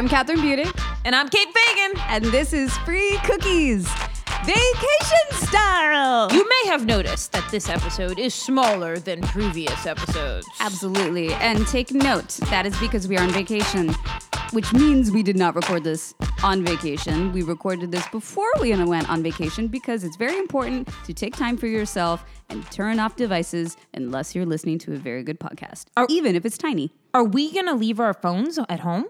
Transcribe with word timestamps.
I'm 0.00 0.08
Kathryn 0.08 0.38
Budig, 0.38 0.80
And 1.04 1.14
I'm 1.14 1.28
Kate 1.28 1.48
Fagan. 1.54 2.00
and 2.08 2.24
this 2.24 2.54
is 2.54 2.74
Free 2.78 3.18
Cookies 3.24 3.86
Vacation 4.46 5.32
Style. 5.32 6.32
You 6.32 6.48
may 6.48 6.70
have 6.70 6.86
noticed 6.86 7.32
that 7.32 7.46
this 7.50 7.68
episode 7.68 8.18
is 8.18 8.32
smaller 8.32 8.98
than 8.98 9.20
previous 9.20 9.84
episodes. 9.84 10.46
Absolutely. 10.58 11.34
And 11.34 11.66
take 11.66 11.92
note, 11.92 12.28
that 12.48 12.64
is 12.64 12.74
because 12.80 13.08
we 13.08 13.18
are 13.18 13.22
on 13.22 13.28
vacation, 13.28 13.90
which 14.52 14.72
means 14.72 15.10
we 15.10 15.22
did 15.22 15.36
not 15.36 15.54
record 15.54 15.84
this 15.84 16.14
on 16.42 16.64
vacation. 16.64 17.30
We 17.34 17.42
recorded 17.42 17.92
this 17.92 18.08
before 18.08 18.50
we 18.58 18.74
went 18.82 19.10
on 19.10 19.22
vacation 19.22 19.68
because 19.68 20.02
it's 20.02 20.16
very 20.16 20.38
important 20.38 20.88
to 21.04 21.12
take 21.12 21.36
time 21.36 21.58
for 21.58 21.66
yourself 21.66 22.24
and 22.48 22.64
turn 22.70 23.00
off 23.00 23.16
devices 23.16 23.76
unless 23.92 24.34
you're 24.34 24.46
listening 24.46 24.78
to 24.78 24.94
a 24.94 24.96
very 24.96 25.22
good 25.22 25.38
podcast, 25.38 25.88
Are- 25.98 26.06
even 26.08 26.36
if 26.36 26.46
it's 26.46 26.56
tiny. 26.56 26.90
Are 27.12 27.22
we 27.24 27.52
going 27.52 27.66
to 27.66 27.74
leave 27.74 28.00
our 28.00 28.14
phones 28.14 28.58
at 28.70 28.80
home? 28.80 29.04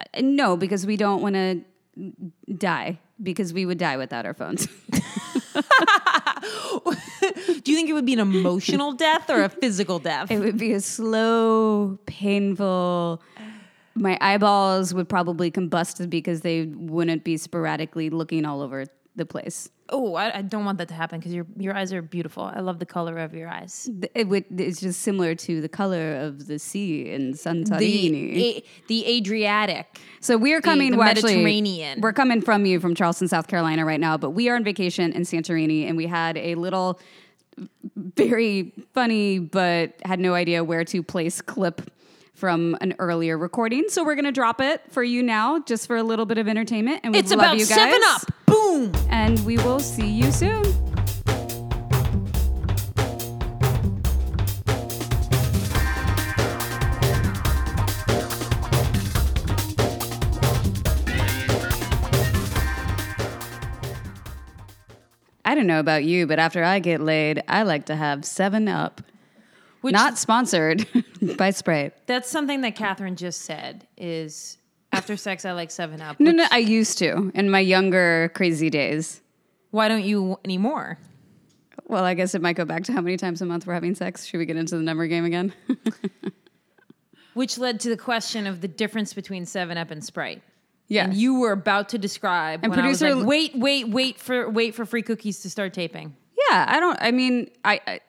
Uh, 0.00 0.20
No, 0.22 0.56
because 0.56 0.86
we 0.86 0.96
don't 0.96 1.22
want 1.22 1.34
to 1.34 1.62
die, 2.56 2.98
because 3.22 3.52
we 3.52 3.66
would 3.66 3.78
die 3.78 3.96
without 3.96 4.26
our 4.26 4.34
phones. 4.34 4.66
Do 7.62 7.72
you 7.72 7.76
think 7.76 7.90
it 7.90 7.92
would 7.92 8.06
be 8.06 8.14
an 8.14 8.20
emotional 8.20 8.92
death 8.92 9.28
or 9.28 9.42
a 9.42 9.48
physical 9.48 9.98
death? 9.98 10.30
It 10.30 10.38
would 10.38 10.56
be 10.56 10.72
a 10.72 10.80
slow, 10.80 11.98
painful. 12.06 13.22
My 13.94 14.16
eyeballs 14.20 14.94
would 14.94 15.08
probably 15.08 15.50
combust 15.50 16.08
because 16.08 16.40
they 16.40 16.66
wouldn't 16.66 17.24
be 17.24 17.36
sporadically 17.36 18.08
looking 18.08 18.46
all 18.46 18.62
over 18.62 18.86
the 19.16 19.26
place. 19.26 19.68
Oh, 19.90 20.14
I, 20.14 20.38
I 20.38 20.42
don't 20.42 20.64
want 20.64 20.78
that 20.78 20.88
to 20.88 20.94
happen 20.94 21.18
because 21.20 21.34
your 21.34 21.46
your 21.56 21.76
eyes 21.76 21.92
are 21.92 22.02
beautiful. 22.02 22.44
I 22.44 22.60
love 22.60 22.78
the 22.78 22.86
color 22.86 23.18
of 23.18 23.34
your 23.34 23.48
eyes. 23.48 23.90
It 24.14 24.28
would. 24.28 24.44
It's 24.58 24.80
just 24.80 25.00
similar 25.00 25.34
to 25.34 25.60
the 25.60 25.68
color 25.68 26.16
of 26.16 26.46
the 26.46 26.58
sea 26.58 27.10
in 27.10 27.34
Santorini. 27.34 28.34
The 28.34 28.56
a, 28.56 28.64
the 28.88 29.06
Adriatic. 29.16 30.00
so 30.20 30.36
we 30.36 30.52
are 30.54 30.60
coming. 30.60 30.92
the 30.92 31.02
actually, 31.02 31.34
Mediterranean. 31.34 32.00
we're 32.00 32.12
coming 32.12 32.40
from 32.40 32.66
you 32.66 32.80
from 32.80 32.94
Charleston, 32.94 33.28
South 33.28 33.48
Carolina, 33.48 33.84
right 33.84 34.00
now. 34.00 34.16
But 34.16 34.30
we 34.30 34.48
are 34.48 34.56
on 34.56 34.64
vacation 34.64 35.12
in 35.12 35.22
Santorini, 35.22 35.86
and 35.88 35.96
we 35.96 36.06
had 36.06 36.36
a 36.36 36.54
little, 36.54 37.00
very 37.96 38.72
funny, 38.94 39.38
but 39.38 39.94
had 40.04 40.20
no 40.20 40.34
idea 40.34 40.64
where 40.64 40.84
to 40.84 41.02
place 41.02 41.40
clip 41.40 41.90
from 42.40 42.76
an 42.80 42.94
earlier 42.98 43.36
recording. 43.36 43.84
So 43.88 44.02
we're 44.02 44.14
gonna 44.14 44.32
drop 44.32 44.60
it 44.62 44.80
for 44.90 45.04
you 45.04 45.22
now, 45.22 45.60
just 45.60 45.86
for 45.86 45.96
a 45.96 46.02
little 46.02 46.24
bit 46.24 46.38
of 46.38 46.48
entertainment. 46.48 47.00
And 47.04 47.12
we 47.12 47.20
It's 47.20 47.30
love 47.30 47.40
about 47.40 47.58
you 47.58 47.66
guys. 47.66 47.76
Seven 47.76 48.00
Up. 48.06 48.22
Boom. 48.60 48.92
and 49.08 49.38
we 49.40 49.56
will 49.58 49.80
see 49.80 50.06
you 50.08 50.30
soon. 50.30 50.64
I 65.44 65.54
don't 65.54 65.66
know 65.66 65.80
about 65.80 66.04
you, 66.04 66.26
but 66.26 66.38
after 66.38 66.62
I 66.62 66.78
get 66.78 67.00
laid, 67.00 67.42
I 67.48 67.62
like 67.62 67.86
to 67.86 67.96
have 67.96 68.24
7 68.24 68.68
Up. 68.68 69.02
Which 69.80 69.94
Not 69.94 70.18
sponsored 70.18 70.86
by 71.38 71.50
Sprite. 71.50 71.94
that's 72.06 72.28
something 72.28 72.60
that 72.60 72.76
Kathryn 72.76 73.16
just 73.16 73.40
said. 73.40 73.86
Is 73.96 74.58
after 74.92 75.16
sex 75.16 75.44
I 75.44 75.52
like 75.52 75.70
Seven 75.70 76.00
Up. 76.00 76.18
No, 76.20 76.30
which- 76.30 76.36
no, 76.36 76.46
I 76.50 76.58
used 76.58 76.98
to 76.98 77.30
in 77.34 77.50
my 77.50 77.60
younger 77.60 78.30
crazy 78.34 78.70
days. 78.70 79.20
Why 79.70 79.88
don't 79.88 80.04
you 80.04 80.38
anymore? 80.44 80.98
Well, 81.86 82.04
I 82.04 82.14
guess 82.14 82.34
it 82.34 82.42
might 82.42 82.56
go 82.56 82.64
back 82.64 82.84
to 82.84 82.92
how 82.92 83.00
many 83.00 83.16
times 83.16 83.40
a 83.42 83.46
month 83.46 83.66
we're 83.66 83.74
having 83.74 83.94
sex. 83.94 84.24
Should 84.24 84.38
we 84.38 84.46
get 84.46 84.56
into 84.56 84.76
the 84.76 84.82
number 84.82 85.06
game 85.06 85.24
again? 85.24 85.52
Which 87.34 87.58
led 87.58 87.80
to 87.80 87.88
the 87.88 87.96
question 87.96 88.46
of 88.46 88.60
the 88.60 88.68
difference 88.68 89.14
between 89.14 89.46
Seven 89.46 89.78
Up 89.78 89.90
and 89.90 90.04
Sprite. 90.04 90.42
yeah. 90.88 91.04
And 91.04 91.14
you 91.14 91.38
were 91.40 91.52
about 91.52 91.88
to 91.90 91.98
describe 91.98 92.60
And 92.62 92.70
when 92.70 92.80
I 92.80 92.88
was 92.88 92.98
producer- 92.98 93.16
like, 93.20 93.26
wait, 93.26 93.52
wait, 93.56 93.88
wait 93.88 94.18
for 94.18 94.50
wait 94.50 94.74
for 94.74 94.84
free 94.84 95.02
cookies 95.02 95.40
to 95.42 95.50
start 95.50 95.72
taping. 95.72 96.16
yeah, 96.50 96.64
I 96.68 96.80
don't, 96.80 96.98
I 97.00 97.12
mean, 97.12 97.50
I, 97.64 97.80
I, 97.86 98.00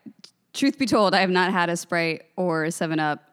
truth 0.53 0.79
be 0.79 0.85
told, 0.87 1.13
I 1.13 1.21
have 1.21 1.29
not 1.29 1.51
had 1.51 1.69
a 1.69 1.77
Sprite 1.77 2.23
or 2.35 2.63
a 2.65 2.71
7 2.71 2.99
Up 2.99 3.23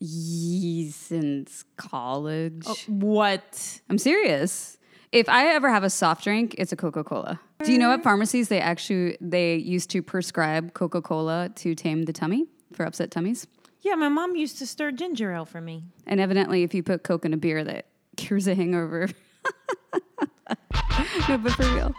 since 0.00 1.64
college. 1.76 2.64
Oh, 2.66 2.76
what? 2.88 3.80
I'm 3.88 3.98
serious. 3.98 4.78
If 5.12 5.28
I 5.28 5.54
ever 5.54 5.70
have 5.70 5.84
a 5.84 5.90
soft 5.90 6.24
drink, 6.24 6.56
it's 6.58 6.72
a 6.72 6.76
Coca-Cola. 6.76 7.40
Do 7.62 7.72
you 7.72 7.78
know 7.78 7.92
at 7.92 8.02
pharmacies 8.02 8.48
they 8.48 8.60
actually 8.60 9.16
they 9.20 9.56
used 9.56 9.90
to 9.90 10.02
prescribe 10.02 10.74
Coca-Cola 10.74 11.50
to 11.54 11.74
tame 11.74 12.02
the 12.02 12.12
tummy 12.12 12.46
for 12.72 12.84
upset 12.84 13.10
tummies? 13.10 13.46
Yeah, 13.80 13.94
my 13.94 14.08
mom 14.08 14.34
used 14.34 14.58
to 14.58 14.66
stir 14.66 14.92
ginger 14.92 15.32
ale 15.32 15.44
for 15.44 15.60
me. 15.60 15.84
And 16.06 16.18
evidently, 16.18 16.62
if 16.62 16.74
you 16.74 16.82
put 16.82 17.04
Coke 17.04 17.24
in 17.24 17.32
a 17.32 17.36
beer, 17.36 17.62
that 17.62 17.86
cures 18.16 18.48
a 18.48 18.54
hangover. 18.54 19.08
no, 21.28 21.38
but 21.38 21.52
for 21.52 21.74
real. 21.74 21.94